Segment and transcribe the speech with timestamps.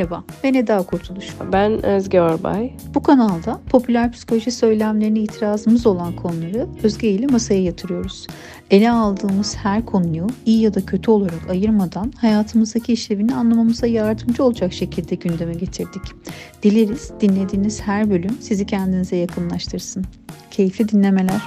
[0.00, 1.26] Merhaba, ben Eda Kurtuluş.
[1.52, 2.72] Ben Özge Orbay.
[2.94, 8.26] Bu kanalda popüler psikoloji söylemlerine itirazımız olan konuları Özge ile masaya yatırıyoruz.
[8.70, 14.72] Ele aldığımız her konuyu iyi ya da kötü olarak ayırmadan hayatımızdaki işlevini anlamamıza yardımcı olacak
[14.72, 16.02] şekilde gündeme getirdik.
[16.62, 20.04] Dileriz dinlediğiniz her bölüm sizi kendinize yakınlaştırsın.
[20.50, 21.40] Keyifli dinlemeler.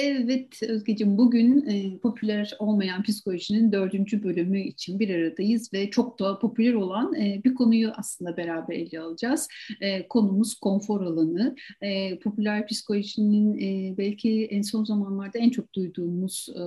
[0.00, 6.38] Evet Özgeciğim bugün e, popüler olmayan psikolojinin dördüncü bölümü için bir aradayız ve çok da
[6.38, 9.48] popüler olan e, bir konuyu aslında beraber ele alacağız.
[9.80, 11.56] E, konumuz konfor alanı.
[11.80, 16.62] E, popüler psikolojinin e, belki en son zamanlarda en çok duyduğumuz e,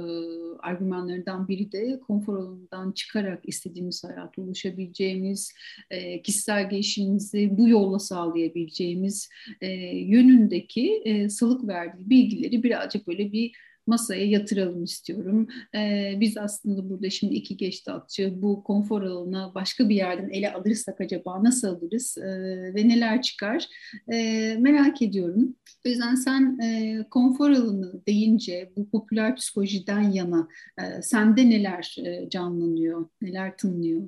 [0.60, 5.54] argümanlarından biri de konfor alanından çıkarak istediğimiz hayata ulaşabileceğimiz,
[5.90, 9.30] e, kişisel gelişimimizi bu yolla sağlayabileceğimiz
[9.62, 13.52] e, yönündeki e, salık verdiği bilgileri birazcık böyle böyle bir
[13.88, 15.48] masaya yatıralım istiyorum.
[15.76, 20.54] Ee, biz aslında burada şimdi iki geçti atçı bu konfor alanına başka bir yerden ele
[20.54, 23.68] alırsak acaba nasıl alırız ee, ve neler çıkar
[24.14, 25.56] ee, merak ediyorum.
[25.86, 30.48] O yüzden sen e, konfor alanı deyince bu popüler psikolojiden yana
[30.82, 34.02] e, sende neler e, canlanıyor, neler tınlıyor?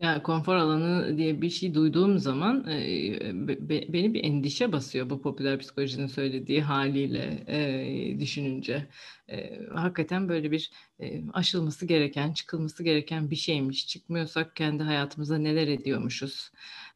[0.00, 5.22] Ya konfor alanı diye bir şey duyduğum zaman e, be, beni bir endişe basıyor bu
[5.22, 8.88] popüler psikolojinin söylediği haliyle e, düşününce.
[9.28, 13.86] E, hakikaten böyle bir e, aşılması gereken, çıkılması gereken bir şeymiş.
[13.86, 16.50] Çıkmıyorsak kendi hayatımızda neler ediyormuşuz.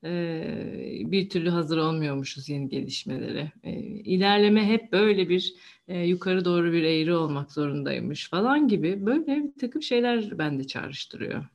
[0.04, 3.52] E, bir türlü hazır olmuyormuşuz yeni gelişmelere.
[3.62, 5.54] E, ilerleme hep böyle bir
[5.88, 11.53] e, yukarı doğru bir eğri olmak zorundaymış falan gibi böyle bir takım şeyler bende çağrıştırıyor.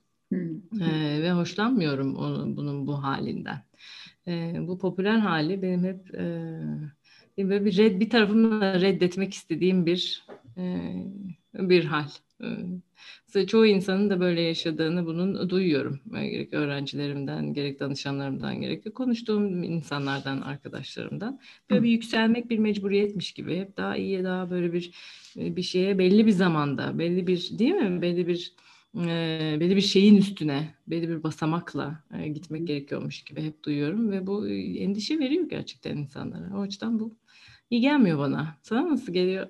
[0.82, 3.64] Ee, ve hoşlanmıyorum onun, bunun bu halinden.
[4.28, 10.24] Ee, bu popüler hali benim hep e, böyle bir red bir tarafımla reddetmek istediğim bir
[10.58, 10.94] e,
[11.54, 12.08] bir hal.
[13.36, 16.00] Ee, çoğu insanın da böyle yaşadığını bunun duyuyorum.
[16.14, 21.40] Gerek öğrencilerimden, gerek danışanlarımdan, gerek konuştuğum insanlardan, arkadaşlarımdan.
[21.70, 23.58] Böyle bir yükselmek bir mecburiyetmiş gibi.
[23.58, 24.92] Hep daha iyiye, daha böyle bir
[25.36, 28.02] bir şeye belli bir zamanda, belli bir değil mi?
[28.02, 28.54] Belli bir
[28.96, 34.28] e, belli bir şeyin üstüne, belli bir basamakla e, gitmek gerekiyormuş gibi hep duyuyorum ve
[34.28, 36.58] bu endişe veriyor gerçekten insanlara.
[36.58, 37.18] O açıdan bu
[37.70, 38.58] iyi gelmiyor bana.
[38.64, 39.48] Sana nasıl geliyor?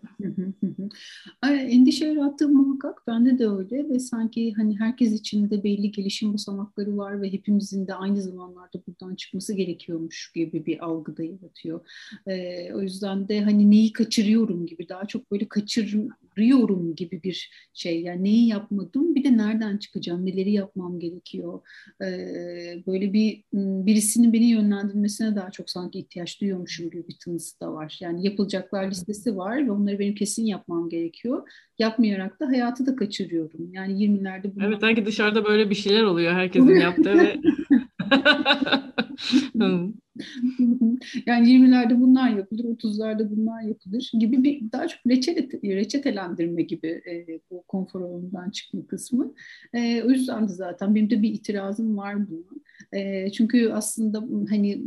[1.44, 3.07] Endişe yarattığı muhakkak.
[3.07, 7.88] Bende de öyle ve sanki hani herkes için de belli gelişim basamakları var ve hepimizin
[7.88, 11.88] de aynı zamanlarda buradan çıkması gerekiyormuş gibi bir algı da yaratıyor.
[12.28, 18.02] Ee, o yüzden de hani neyi kaçırıyorum gibi daha çok böyle kaçırıyorum gibi bir şey.
[18.02, 21.62] Yani neyi yapmadım bir de nereden çıkacağım, neleri yapmam gerekiyor.
[22.02, 27.74] Ee, böyle bir birisinin beni yönlendirmesine daha çok sanki ihtiyaç duyuyormuşum gibi bir tınısı da
[27.74, 27.97] var.
[28.02, 31.50] Yani yapılacaklar listesi var ve onları benim kesin yapmam gerekiyor.
[31.80, 33.74] Yapmayarak da hayatı da kaçırıyorum.
[33.74, 34.66] Yani 20'lerde bunu...
[34.66, 37.36] Evet sanki dışarıda böyle bir şeyler oluyor herkesin yaptığı ve...
[41.25, 47.40] yani 20'lerde bunlar yapılır, 30'larda bunlar yapılır gibi bir daha çok reçete, reçetelendirme gibi e,
[47.52, 49.34] bu konfor alanından çıkma kısmı.
[49.74, 53.02] E, o yüzden de zaten benim de bir itirazım var buna.
[53.02, 54.81] E, çünkü aslında hani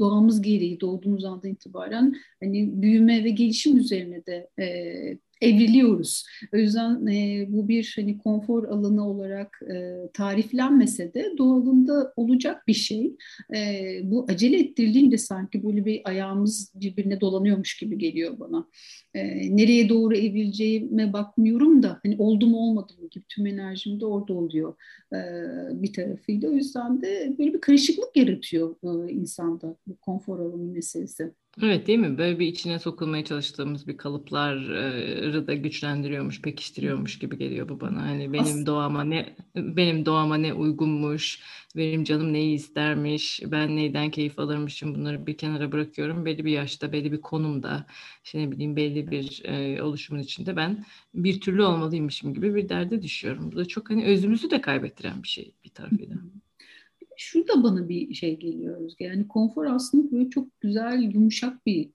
[0.00, 6.26] doğamız gereği doğduğumuz andan itibaren hani büyüme ve gelişim üzerine de e, evriliyoruz.
[6.54, 12.74] O yüzden e, bu bir hani konfor alanı olarak e, tariflenmese de doğalında olacak bir
[12.74, 13.16] şey.
[13.56, 18.66] E, bu acele ettirildiğinde sanki böyle bir ayağımız birbirine dolanıyormuş gibi geliyor bana.
[19.14, 24.06] E, nereye doğru evrileceğime bakmıyorum da hani oldu mu olmadı mı gibi tüm enerjim de
[24.06, 24.74] orada oluyor
[25.12, 25.18] e,
[25.82, 26.50] bir tarafıyla.
[26.50, 31.32] O yüzden de böyle bir karışıklık yaratıyor e, insanda bu konfor alanı meselesi.
[31.62, 32.18] Evet değil mi?
[32.18, 38.02] Böyle bir içine sokulmaya çalıştığımız bir kalıpları da güçlendiriyormuş, pekiştiriyormuş gibi geliyor bu bana.
[38.02, 41.42] Hani benim As- doğama ne benim doğama ne uygunmuş,
[41.76, 46.24] benim canım neyi istermiş, ben neyden keyif alırmışım bunları bir kenara bırakıyorum.
[46.24, 47.86] Belli bir yaşta, belli bir konumda,
[48.24, 53.02] işte ne bileyim belli bir e, oluşumun içinde ben bir türlü olmalıymışım gibi bir derde
[53.02, 53.52] düşüyorum.
[53.52, 56.16] Bu da çok hani özümüzü de kaybettiren bir şey bir tarafıyla
[57.20, 59.04] şurada bana bir şey geliyor Özge.
[59.04, 61.90] Yani konfor aslında böyle çok güzel, yumuşak bir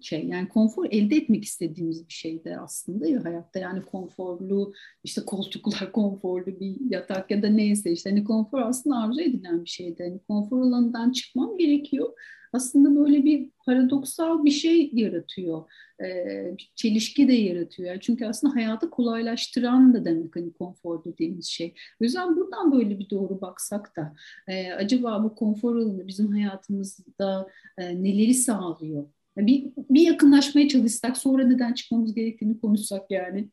[0.00, 0.26] şey.
[0.26, 3.58] Yani konfor elde etmek istediğimiz bir şey de aslında ya hayatta.
[3.58, 4.72] Yani konforlu
[5.04, 9.70] işte koltuklar, konforlu bir yatak ya da neyse işte hani konfor aslında arzu edilen bir
[9.70, 10.02] şeydi.
[10.02, 12.12] Hani konfor alanından çıkmam gerekiyor
[12.52, 15.70] aslında böyle bir paradoksal bir şey yaratıyor.
[16.00, 16.04] E,
[16.58, 17.88] bir çelişki de yaratıyor.
[17.88, 21.74] Yani çünkü aslında hayatı kolaylaştıran da demek hani konfor dediğimiz şey.
[22.00, 24.14] O yüzden buradan böyle bir doğru baksak da
[24.48, 27.48] e, acaba bu konfor alanı bizim hayatımızda
[27.78, 29.04] e, neleri sağlıyor?
[29.46, 33.48] Bir, bir yakınlaşmaya çalışsak sonra neden çıkmamız gerektiğini konuşsak yani.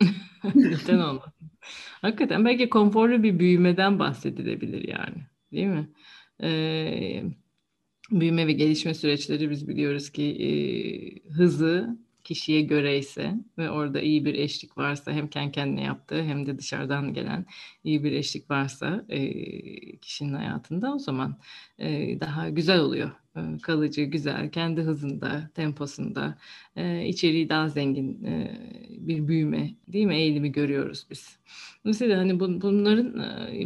[0.54, 1.50] Neden olmasın?
[2.02, 5.16] Hakikaten belki konforlu bir büyümeden bahsedilebilir yani.
[5.52, 5.88] Değil mi?
[6.42, 7.22] Ee,
[8.10, 10.50] büyüme ve gelişme süreçleri biz biliyoruz ki e,
[11.32, 16.46] hızı kişiye göre ise ve orada iyi bir eşlik varsa hem kendi kendine yaptığı hem
[16.46, 17.46] de dışarıdan gelen
[17.84, 21.38] iyi bir eşlik varsa e, kişinin hayatında o zaman
[21.78, 23.10] e, daha güzel oluyor.
[23.36, 26.38] E, kalıcı, güzel, kendi hızında, temposunda,
[26.76, 28.60] e, içeriği daha zengin e,
[28.90, 31.38] bir büyüme değil mi eğilimi görüyoruz biz.
[31.84, 33.14] Dolayısıyla hani bun, bunların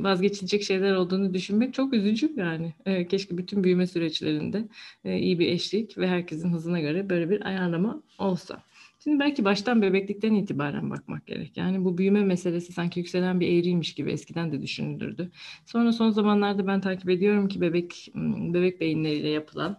[0.04, 2.74] vazgeçilecek şeyler olduğunu düşünmek çok üzücü yani.
[3.08, 4.68] Keşke bütün büyüme süreçlerinde
[5.04, 8.62] iyi bir eşlik ve herkesin hızına göre böyle bir ayarlama olsa.
[9.04, 11.56] Şimdi belki baştan bebeklikten itibaren bakmak gerek.
[11.56, 15.30] Yani bu büyüme meselesi sanki yükselen bir eğriymiş gibi eskiden de düşünülürdü.
[15.66, 18.12] Sonra son zamanlarda ben takip ediyorum ki bebek
[18.54, 19.78] bebek beyinleriyle yapılan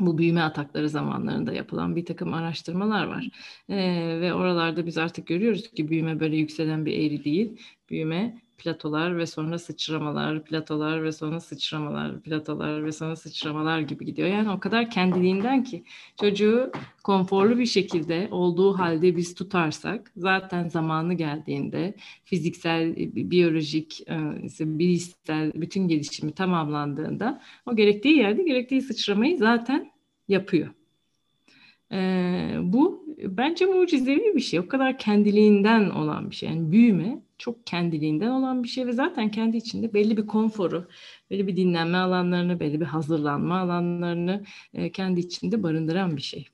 [0.00, 3.28] bu büyüme atakları zamanlarında yapılan bir takım araştırmalar var.
[3.68, 7.60] Ee, ve oralarda biz artık görüyoruz ki büyüme böyle yükselen bir eğri değil.
[7.90, 14.28] Büyüme platolar ve sonra sıçramalar, platolar ve sonra sıçramalar, platolar ve sonra sıçramalar gibi gidiyor.
[14.28, 15.84] Yani o kadar kendiliğinden ki
[16.20, 16.72] çocuğu
[17.04, 24.18] konforlu bir şekilde olduğu halde biz tutarsak zaten zamanı geldiğinde fiziksel, biyolojik, e,
[24.60, 29.92] bilişsel bütün gelişimi tamamlandığında o gerektiği yerde gerektiği sıçramayı zaten
[30.28, 30.83] yapıyor.
[31.94, 34.60] Ee, bu bence mucizevi bir şey.
[34.60, 36.48] O kadar kendiliğinden olan bir şey.
[36.48, 40.88] Yani büyüme çok kendiliğinden olan bir şey ve zaten kendi içinde belli bir konforu,
[41.30, 44.44] belli bir dinlenme alanlarını, belli bir hazırlanma alanlarını
[44.74, 46.48] e, kendi içinde barındıran bir şey.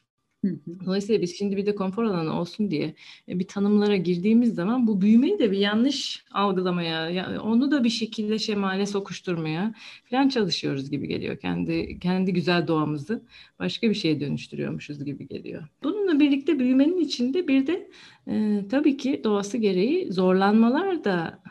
[0.86, 2.94] Dolayısıyla biz şimdi bir de konfor alanı olsun diye
[3.28, 8.38] e, bir tanımlara girdiğimiz zaman bu büyümeyi de bir yanlış algılamaya, onu da bir şekilde
[8.38, 9.74] şemale sokuşturmaya
[10.10, 11.38] falan çalışıyoruz gibi geliyor.
[11.38, 13.22] Kendi kendi güzel doğamızı
[13.58, 15.68] başka bir şeye dönüştürüyormuşuz gibi geliyor.
[15.82, 17.90] Bununla birlikte büyümenin içinde bir de
[18.28, 21.42] e, tabii ki doğası gereği zorlanmalar da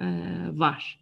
[0.00, 0.06] e,
[0.52, 1.00] var.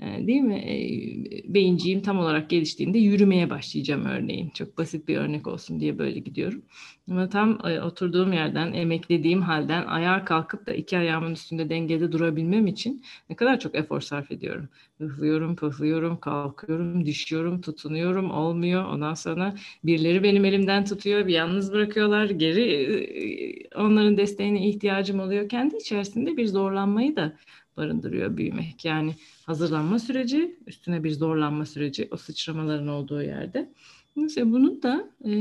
[0.00, 0.54] Ee, değil mi?
[0.56, 4.50] Ee, beyinciğim tam olarak geliştiğinde yürümeye başlayacağım örneğin.
[4.50, 6.62] Çok basit bir örnek olsun diye böyle gidiyorum.
[7.10, 12.66] Ama tam e, oturduğum yerden, emeklediğim halden ayağa kalkıp da iki ayağımın üstünde dengede durabilmem
[12.66, 14.68] için ne kadar çok efor sarf ediyorum.
[14.98, 18.84] Hıhlıyorum, pıhlıyorum, kalkıyorum, düşüyorum, tutunuyorum, olmuyor.
[18.84, 19.54] Ondan sonra
[19.84, 22.30] birileri benim elimden tutuyor, bir yalnız bırakıyorlar.
[22.30, 25.48] Geri e, onların desteğine ihtiyacım oluyor.
[25.48, 27.36] Kendi içerisinde bir zorlanmayı da
[27.76, 28.84] barındırıyor büyümek.
[28.84, 29.14] Yani
[29.46, 33.70] hazırlanma süreci, üstüne bir zorlanma süreci o sıçramaların olduğu yerde.
[34.16, 35.32] Mesela bunun da e,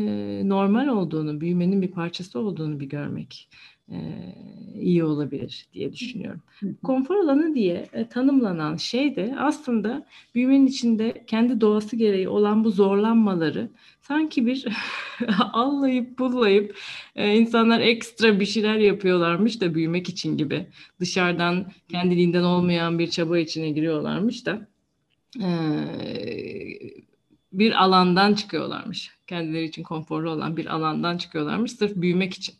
[0.50, 3.50] normal olduğunu, büyümenin bir parçası olduğunu bir görmek
[4.84, 6.42] iyi olabilir diye düşünüyorum.
[6.84, 12.72] Konfor alanı diye e, tanımlanan şey de aslında büyümenin içinde kendi doğası gereği olan bu
[12.72, 13.70] zorlanmaları
[14.02, 14.66] sanki bir
[15.54, 16.78] allayıp pullayıp
[17.16, 20.68] e, insanlar ekstra bir şeyler yapıyorlarmış da büyümek için gibi.
[21.00, 24.68] Dışarıdan kendiliğinden olmayan bir çaba içine giriyorlarmış da
[27.54, 29.12] bir alandan çıkıyorlarmış.
[29.28, 32.56] Kendileri için konforlu olan bir alandan çıkıyorlarmış sırf büyümek için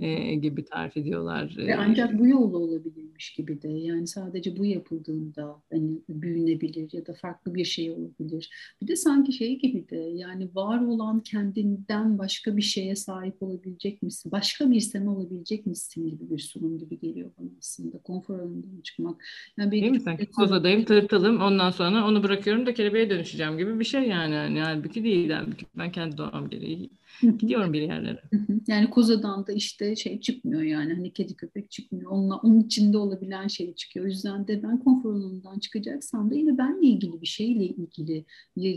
[0.00, 1.54] e, gibi tarif ediyorlar.
[1.56, 7.14] Ve ancak bu yolla olabilirmiş gibi de yani sadece bu yapıldığında hani büyünebilir ya da
[7.14, 8.50] farklı bir şey olabilir.
[8.82, 14.02] Bir de sanki şey gibi de yani var olan kendinden başka bir şeye sahip olabilecek
[14.02, 14.32] misin?
[14.32, 17.98] Başka bir sen olabilecek misin gibi bir sunum gibi geliyor bana aslında.
[17.98, 19.24] Konfor alanından çıkmak.
[19.58, 20.26] Yani Değil mi sanki?
[20.26, 24.34] Kozadayım, tırtılım ondan sonra onu bırakıyorum da kelebeğe dönüşeceğim gibi bir şey yani.
[24.34, 25.30] yani halbuki değil.
[25.30, 26.90] Halbuki ben kendi doğam gereği
[27.20, 28.22] Gidiyorum bir yerlere.
[28.66, 32.10] Yani kozadan da işte şey çıkmıyor yani hani kedi köpek çıkmıyor.
[32.10, 34.06] Onunla, onun içinde olabilen şey çıkıyor.
[34.06, 38.24] O yüzden de ben konfor alanından çıkacaksam da yine benle ilgili bir şeyle ilgili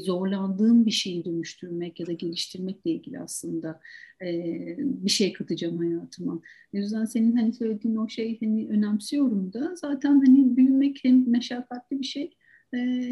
[0.01, 3.79] zorlandığım bir şeyi dönüştürmek ya da geliştirmekle ilgili aslında
[4.22, 4.27] e,
[4.77, 6.34] bir şey katacağım hayatıma.
[6.74, 12.00] O yüzden senin hani söylediğin o şey hani önemsiyorum da zaten hani büyümek hem meşakkatli
[12.00, 12.32] bir şey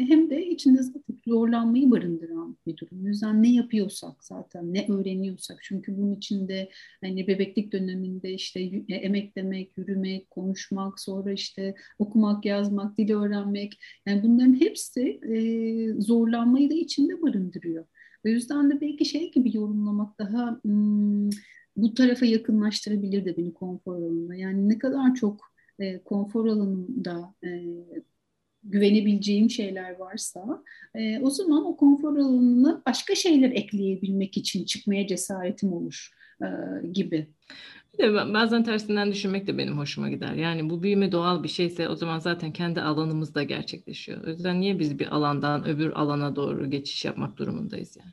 [0.08, 3.04] hem de içinde zaten zorlanmayı barındıran bir durum.
[3.04, 6.70] O yüzden ne yapıyorsak zaten, ne öğreniyorsak çünkü bunun içinde
[7.00, 14.22] hani bebeklik döneminde işte e, emeklemek, yürümek, konuşmak, sonra işte okumak, yazmak, dil öğrenmek yani
[14.22, 17.84] bunların hepsi e, zorlanmayı da içinde barındırıyor.
[18.26, 21.30] O yüzden de belki şey gibi yorumlamak daha hmm,
[21.76, 24.36] bu tarafa yakınlaştırabilir de beni konfor alanına.
[24.36, 27.48] Yani ne kadar çok e, konfor alanında e,
[28.70, 30.62] güvenebileceğim şeyler varsa
[30.94, 36.10] e, o zaman o konfor alanına başka şeyler ekleyebilmek için çıkmaya cesaretim olur
[36.42, 36.46] e,
[36.92, 37.26] gibi.
[38.34, 40.34] Bazen tersinden düşünmek de benim hoşuma gider.
[40.34, 44.24] Yani bu büyüme doğal bir şeyse o zaman zaten kendi alanımızda gerçekleşiyor.
[44.24, 48.12] O yüzden niye biz bir alandan öbür alana doğru geçiş yapmak durumundayız yani?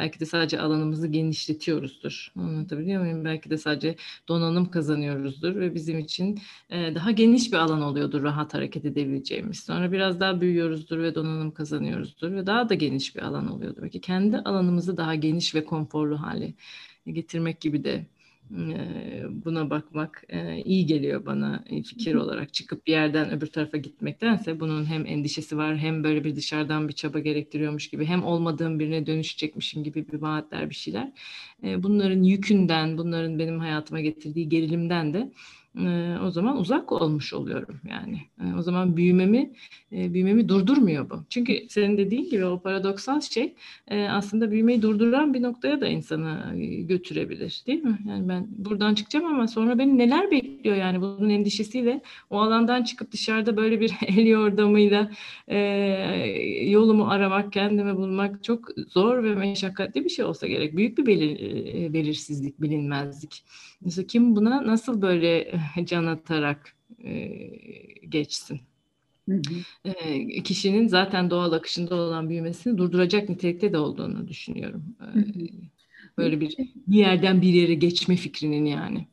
[0.00, 2.32] Belki de sadece alanımızı genişletiyoruzdur.
[2.36, 3.24] Anlatabiliyor muyum?
[3.24, 3.96] Belki de sadece
[4.28, 6.40] donanım kazanıyoruzdur ve bizim için
[6.70, 9.60] e, daha geniş bir alan oluyordur rahat hareket edebileceğimiz.
[9.60, 13.82] Sonra biraz daha büyüyoruzdur ve donanım kazanıyoruzdur ve daha da geniş bir alan oluyordur.
[13.82, 16.54] Belki kendi alanımızı daha geniş ve konforlu hale
[17.06, 18.06] getirmek gibi de
[19.30, 20.24] buna bakmak
[20.64, 25.76] iyi geliyor bana fikir olarak çıkıp bir yerden öbür tarafa gitmektense bunun hem endişesi var
[25.78, 30.70] hem böyle bir dışarıdan bir çaba gerektiriyormuş gibi hem olmadığım birine dönüşecekmişim gibi bir vaatler
[30.70, 31.12] bir şeyler.
[31.62, 35.32] Bunların yükünden, bunların benim hayatıma getirdiği gerilimden de
[36.24, 38.20] o zaman uzak olmuş oluyorum yani.
[38.58, 39.52] O zaman büyümemi
[39.92, 41.24] büyümemi durdurmuyor bu.
[41.30, 43.54] Çünkü senin dediğin gibi o paradoksal şey
[44.10, 46.54] aslında büyümeyi durduran bir noktaya da insanı
[46.88, 47.98] götürebilir değil mi?
[48.08, 52.00] Yani ben buradan çıkacağım ama sonra beni neler bekliyor yani bunun endişesiyle
[52.30, 55.10] o alandan çıkıp dışarıda böyle bir el yordamıyla
[56.70, 60.76] yolumu aramak, kendimi bulmak çok zor ve meşakkatli bir şey olsa gerek.
[60.76, 63.44] Büyük bir belir, belirsizlik, bilinmezlik.
[63.84, 67.28] Mesela kim buna nasıl böyle can atarak e,
[68.08, 68.60] geçsin?
[69.28, 69.64] Hı hı.
[69.84, 74.84] E, kişinin zaten doğal akışında olan büyümesini durduracak nitelikte de olduğunu düşünüyorum.
[75.00, 75.48] E, hı hı.
[76.18, 79.08] Böyle bir bir yerden bir yere geçme fikrinin yani.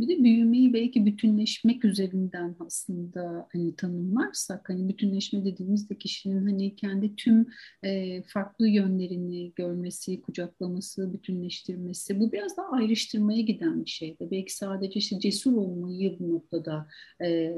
[0.00, 7.16] Bir de büyümeyi belki bütünleşmek üzerinden aslında hani tanımlarsak hani bütünleşme dediğimizde kişinin hani kendi
[7.16, 7.46] tüm
[7.82, 14.16] e, farklı yönlerini görmesi, kucaklaması, bütünleştirmesi bu biraz daha ayrıştırmaya giden bir şey.
[14.20, 16.88] Belki sadece işte cesur olmayı bu noktada
[17.24, 17.54] e,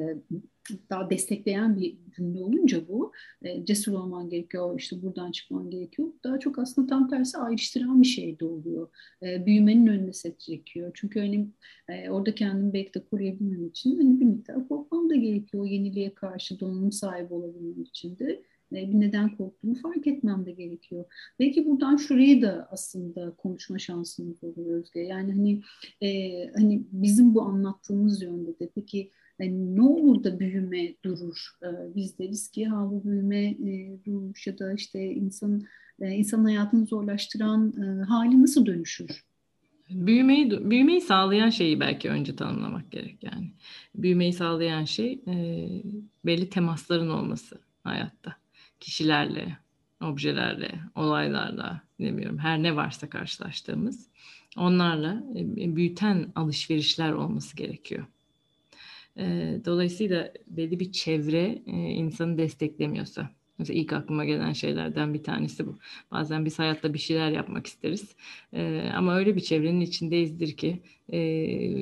[0.91, 6.09] daha destekleyen bir cümle olunca bu e, cesur olman gerekiyor, işte buradan çıkman gerekiyor.
[6.25, 8.89] Daha çok aslında tam tersi ayrıştıran bir şey de oluyor.
[9.23, 10.91] E, büyümenin önüne set çekiyor.
[10.95, 11.49] Çünkü hani
[11.89, 15.63] e, orada kendimi belki de koruyabilmem için hani bir miktar korkmam da gerekiyor.
[15.63, 18.43] O yeniliğe karşı donanım sahibi olabilmem için de
[18.75, 21.05] bir neden korktuğumu fark etmem de gerekiyor.
[21.39, 25.01] Belki buradan şurayı da aslında konuşma şansımız oluyor Özge.
[25.01, 25.63] Yani hani
[26.01, 31.51] e, hani bizim bu anlattığımız yönde de peki yani ne olur da büyüme durur?
[31.63, 35.63] Ee, biz deriz ki ha bu büyüme e, durmuş ya da işte insan
[36.01, 39.25] e, insan hayatını zorlaştıran e, hali nasıl dönüşür?
[39.91, 43.51] Büyümeyi büyümeyi sağlayan şeyi belki önce tanımlamak gerek yani.
[43.95, 45.69] Büyümeyi sağlayan şey e,
[46.25, 48.37] belli temasların olması hayatta.
[48.85, 49.59] Kişilerle,
[50.01, 54.09] objelerle, olaylarla, bilmiyorum her ne varsa karşılaştığımız
[54.57, 58.07] onlarla e, büyüten alışverişler olması gerekiyor.
[59.65, 63.31] Dolayısıyla belli bir çevre insanı desteklemiyorsa.
[63.59, 65.79] Mesela ilk aklıma gelen şeylerden bir tanesi bu.
[66.11, 68.15] Bazen biz hayatta bir şeyler yapmak isteriz.
[68.95, 70.83] ama öyle bir çevrenin içindeyizdir ki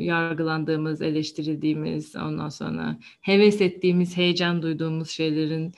[0.04, 5.72] yargılandığımız, eleştirildiğimiz, ondan sonra heves ettiğimiz, heyecan duyduğumuz şeylerin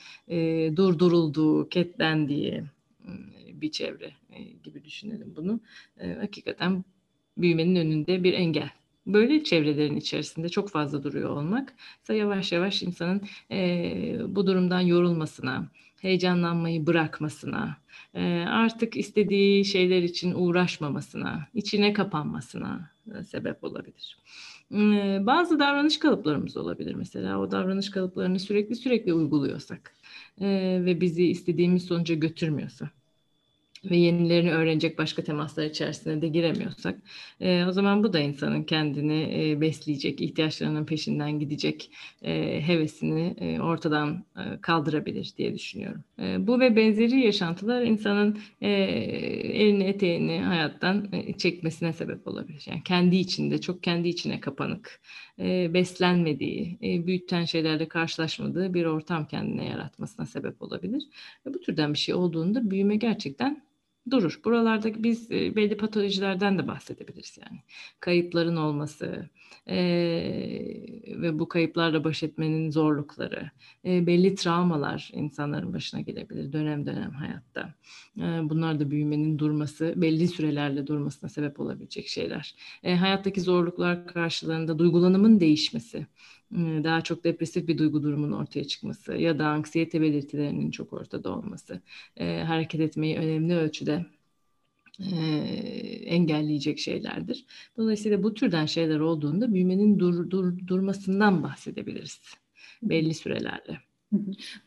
[0.75, 2.63] durdurulduğu, ketlendiği
[3.53, 4.11] bir çevre
[4.63, 5.59] gibi düşünelim bunu.
[6.19, 6.83] hakikaten
[7.37, 8.69] büyümenin önünde bir engel
[9.07, 13.21] böyle çevrelerin içerisinde çok fazla duruyor olmak ise yavaş yavaş insanın
[13.51, 15.67] e, bu durumdan yorulmasına,
[16.01, 17.77] heyecanlanmayı bırakmasına,
[18.13, 22.91] e, artık istediği şeyler için uğraşmamasına, içine kapanmasına
[23.27, 24.17] sebep olabilir.
[24.71, 27.39] E, bazı davranış kalıplarımız olabilir mesela.
[27.39, 29.93] O davranış kalıplarını sürekli sürekli uyguluyorsak
[30.41, 30.47] e,
[30.85, 32.89] ve bizi istediğimiz sonuca götürmüyorsa
[33.91, 36.99] ve yenilerini öğrenecek başka temaslar içerisine de giremiyorsak
[37.39, 43.59] e, o zaman bu da insanın kendini e, besleyecek, ihtiyaçlarının peşinden gidecek e, hevesini e,
[43.59, 46.03] ortadan e, kaldırabilir diye düşünüyorum.
[46.19, 52.65] E, bu ve benzeri yaşantılar insanın e, elini eteğini hayattan e, çekmesine sebep olabilir.
[52.69, 55.01] Yani kendi içinde, çok kendi içine kapanık,
[55.39, 61.03] e, beslenmediği, e, büyüten şeylerle karşılaşmadığı bir ortam kendine yaratmasına sebep olabilir.
[61.45, 63.63] Ve bu türden bir şey olduğunda büyüme gerçekten
[64.11, 64.39] durur.
[64.45, 67.59] Buralarda biz e, belli patolojilerden de bahsedebiliriz yani.
[67.99, 69.29] Kayıpların olması
[69.67, 69.77] e,
[71.07, 73.51] ve bu kayıplarla baş etmenin zorlukları,
[73.85, 77.73] e, belli travmalar insanların başına gelebilir dönem dönem hayatta.
[78.17, 82.55] E, bunlar da büyümenin durması, belli sürelerle durmasına sebep olabilecek şeyler.
[82.83, 86.07] E, hayattaki zorluklar karşılığında duygulanımın değişmesi,
[86.53, 91.81] daha çok depresif bir duygu durumunun ortaya çıkması ya da anksiyete belirtilerinin çok ortada olması,
[92.17, 94.05] e, hareket etmeyi önemli ölçüde
[94.99, 95.15] e,
[96.05, 97.45] engelleyecek şeylerdir.
[97.77, 102.19] Dolayısıyla bu türden şeyler olduğunda büyümenin dur, dur, durmasından bahsedebiliriz
[102.83, 103.79] belli sürelerle.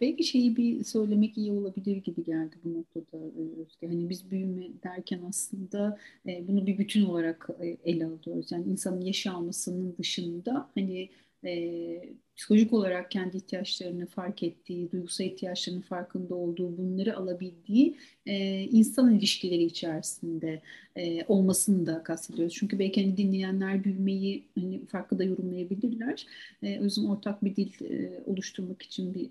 [0.00, 3.86] Belki şeyi bir söylemek iyi olabilir gibi geldi bu noktada e, Özge.
[3.86, 8.52] Hani biz büyüme derken aslında e, bunu bir bütün olarak e, ele alıyoruz.
[8.52, 11.10] Yani insanın yaşamasının dışında hani
[11.44, 19.14] e, psikolojik olarak kendi ihtiyaçlarını fark ettiği, duygusal ihtiyaçlarının farkında olduğu, bunları alabildiği e, insan
[19.14, 20.62] ilişkileri içerisinde
[20.96, 22.54] e, olmasını da kastediyoruz.
[22.54, 26.26] Çünkü belki hani dinleyenler büyümeyi hani farklı da yorumlayabilirler.
[26.62, 29.30] E, o yüzden ortak bir dil e, oluşturmak için bir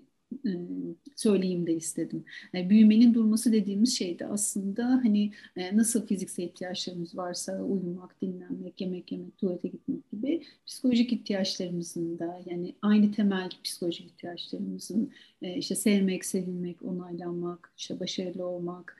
[1.16, 2.24] söyleyeyim de istedim.
[2.52, 8.22] Yani e, büyümenin durması dediğimiz şey de aslında hani e, nasıl fiziksel ihtiyaçlarımız varsa uyumak,
[8.22, 15.10] dinlenmek, yemek yemek, tuvalete gitmek gibi psikolojik ihtiyaçlarımızın da yani aynı temel psikolojik ihtiyaçlarımızın
[15.56, 18.96] işte sevmek, sevilmek, onaylanmak, işte başarılı olmak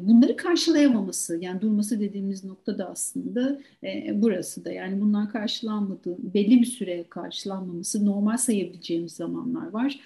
[0.00, 3.60] bunları karşılayamaması yani durması dediğimiz nokta da aslında
[4.14, 10.00] burası da yani bunlar karşılanmadığı belli bir süre karşılanmaması normal sayabileceğimiz zamanlar var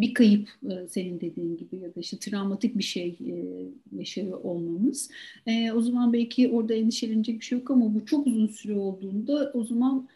[0.00, 0.48] bir kayıp
[0.88, 3.18] senin dediğin gibi ya da işte travmatik bir şey
[3.96, 5.10] yaşıyor olmamız.
[5.74, 9.64] O zaman belki orada endişelenecek bir şey yok ama bu çok uzun süre olduğunda o
[9.64, 10.08] zaman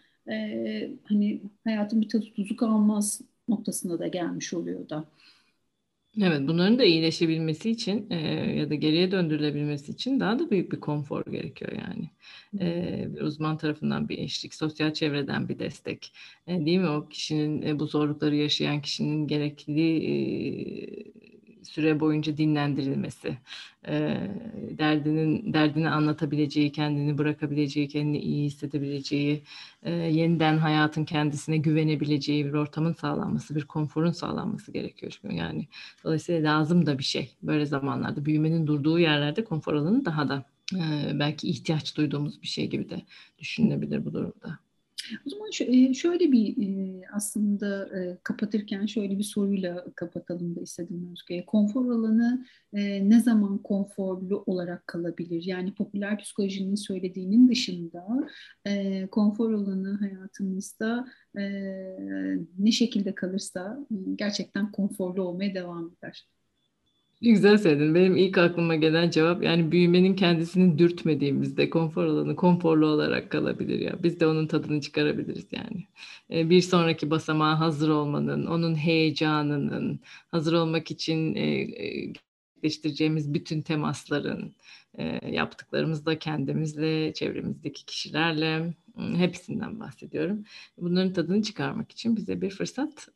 [1.04, 5.04] hani hayatın bir tadı tuzu kalmaz noktasına da gelmiş oluyor da.
[6.20, 8.16] Evet, bunların da iyileşebilmesi için e,
[8.58, 12.10] ya da geriye döndürülebilmesi için daha da büyük bir konfor gerekiyor yani.
[12.60, 16.12] E, bir uzman tarafından bir eşlik, sosyal çevreden bir destek.
[16.46, 16.88] E, değil mi?
[16.88, 21.21] O kişinin, e, bu zorlukları yaşayan kişinin gerekli e,
[21.64, 23.38] süre boyunca dinlendirilmesi,
[23.88, 24.16] e,
[24.78, 29.42] derdinin derdini anlatabileceği, kendini bırakabileceği, kendini iyi hissedebileceği,
[29.82, 35.20] e, yeniden hayatın kendisine güvenebileceği bir ortamın sağlanması, bir konforun sağlanması gerekiyor.
[35.30, 35.68] Yani
[36.04, 37.30] dolayısıyla lazım da bir şey.
[37.42, 42.70] Böyle zamanlarda büyümenin durduğu yerlerde konfor alanı daha da e, belki ihtiyaç duyduğumuz bir şey
[42.70, 43.02] gibi de
[43.38, 44.58] düşünülebilir bu durumda.
[45.26, 51.08] O zaman e, şöyle bir e, aslında e, kapatırken şöyle bir soruyla kapatalım da istedim
[51.12, 51.44] Özge.
[51.46, 52.44] Konfor alanı
[53.02, 55.42] ne zaman konforlu olarak kalabilir?
[55.46, 58.28] Yani popüler psikolojinin söylediğinin dışında
[59.10, 61.06] konfor alanı hayatımızda
[62.58, 66.26] ne şekilde kalırsa gerçekten konforlu olmaya devam eder.
[67.22, 67.94] Güzel söyledin.
[67.94, 74.02] Benim ilk aklıma gelen cevap yani büyümenin kendisini dürtmediğimizde konfor alanı konforlu olarak kalabilir ya.
[74.02, 75.86] Biz de onun tadını çıkarabiliriz yani.
[76.30, 82.12] Ee, bir sonraki basamağa hazır olmanın, onun heyecanının, hazır olmak için e, e,
[82.62, 84.54] gerçekleştireceğimiz bütün temasların,
[84.98, 88.74] e, yaptıklarımızda kendimizle, çevremizdeki kişilerle,
[89.16, 90.44] hepsinden bahsediyorum.
[90.78, 93.08] Bunların tadını çıkarmak için bize bir fırsat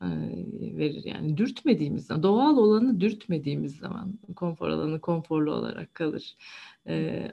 [0.61, 1.05] verir.
[1.05, 6.37] Yani dürtmediğimiz zaman, doğal olanı dürtmediğimiz zaman konfor alanı konforlu olarak kalır.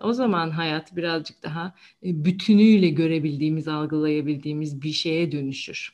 [0.02, 5.94] O zaman hayat birazcık daha bütünüyle görebildiğimiz, algılayabildiğimiz bir şeye dönüşür.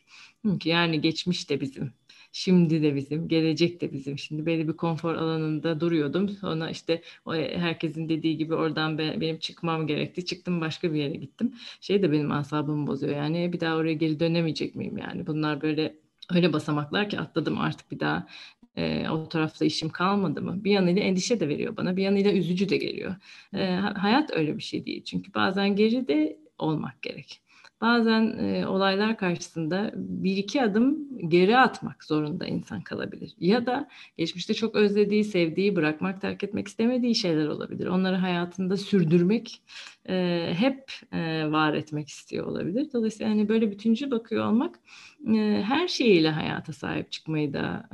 [0.63, 1.93] Yani geçmiş de bizim,
[2.31, 4.17] Şimdi de bizim, gelecek de bizim.
[4.17, 6.29] Şimdi belli bir konfor alanında duruyordum.
[6.29, 10.25] Sonra işte herkesin dediği gibi oradan benim çıkmam gerekti.
[10.25, 11.53] Çıktım başka bir yere gittim.
[11.81, 13.15] Şey de benim asabımı bozuyor.
[13.15, 15.27] Yani bir daha oraya geri dönemeyecek miyim yani?
[15.27, 15.95] Bunlar böyle
[16.33, 18.27] öyle basamaklar ki atladım artık bir daha
[18.75, 20.63] e, o tarafta işim kalmadı mı?
[20.63, 23.15] Bir yanıyla endişe de veriyor bana, bir yanıyla üzücü de geliyor.
[23.53, 27.41] E, hayat öyle bir şey değil çünkü bazen geride olmak gerek
[27.81, 33.35] bazen e, olaylar karşısında bir iki adım geri atmak zorunda insan kalabilir.
[33.39, 33.87] Ya da
[34.17, 37.87] geçmişte çok özlediği, sevdiği, bırakmak, terk etmek istemediği şeyler olabilir.
[37.87, 39.61] Onları hayatında sürdürmek,
[40.09, 42.87] e, hep e, var etmek istiyor olabilir.
[42.93, 44.79] Dolayısıyla hani böyle bütüncül bakıyor olmak
[45.27, 47.89] e, her şeyiyle hayata sahip çıkmayı da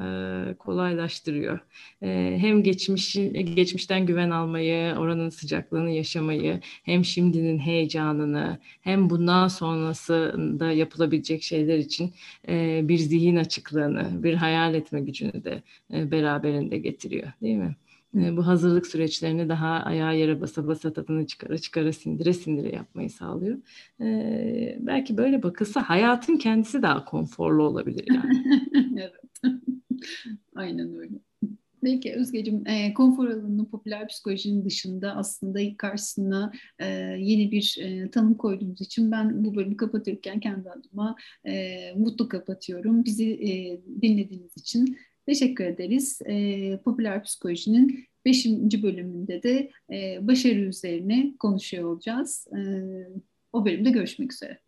[0.51, 1.59] e, kolaylaştırıyor.
[2.01, 3.13] E, hem geçmiş
[3.55, 12.13] geçmişten güven almayı, oranın sıcaklığını yaşamayı, hem şimdinin heyecanını, hem bundan sonrasında yapılabilecek şeyler için
[12.47, 17.75] e, bir zihin açıklığını, bir hayal etme gücünü de e, beraberinde getiriyor, değil mi?
[18.15, 23.57] Bu hazırlık süreçlerini daha ayağa yere basa basa tadını çıkara çıkara sindire sindire yapmayı sağlıyor.
[24.01, 28.43] Ee, belki böyle bakılsa hayatın kendisi daha konforlu olabilir yani.
[28.97, 29.55] evet.
[30.55, 31.13] Aynen öyle.
[31.83, 36.85] Peki Özgeciğim, e, konfor alanının popüler psikolojinin dışında aslında karşısına e,
[37.19, 41.15] yeni bir e, tanım koyduğumuz için ben bu bölümü kapatırken kendi adıma
[41.47, 43.05] e, mutlu kapatıyorum.
[43.05, 46.21] Bizi e, dinlediğiniz için Teşekkür ederiz.
[46.25, 48.45] E, Popüler Psikoloji'nin 5.
[48.83, 52.47] bölümünde de e, başarı üzerine konuşuyor olacağız.
[52.47, 52.59] E,
[53.53, 54.64] o bölümde görüşmek üzere.